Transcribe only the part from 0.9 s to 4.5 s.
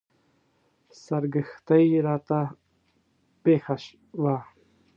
سرګښتۍ راته پېښه وه.